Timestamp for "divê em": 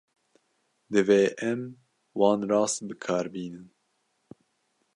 0.93-1.61